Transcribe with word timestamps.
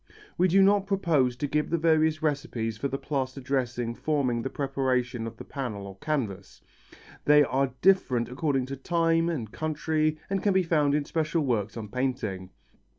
We 0.35 0.47
do 0.47 0.63
not 0.63 0.87
propose 0.87 1.35
to 1.35 1.45
give 1.45 1.69
the 1.69 1.77
various 1.77 2.23
recipes 2.23 2.75
for 2.75 2.87
the 2.87 2.97
plaster 2.97 3.39
dressing 3.39 3.93
forming 3.93 4.41
the 4.41 4.49
preparation 4.49 5.27
of 5.27 5.37
the 5.37 5.43
panel 5.43 5.85
or 5.85 5.99
canvas. 5.99 6.59
They 7.25 7.43
are 7.43 7.75
different 7.83 8.27
according 8.27 8.65
to 8.65 8.75
time 8.77 9.29
and 9.29 9.51
country 9.51 10.17
and 10.27 10.41
can 10.41 10.53
be 10.55 10.63
found 10.63 10.95
in 10.95 11.05
special 11.05 11.41
works 11.45 11.77
on 11.77 11.87
painting. 11.89 12.49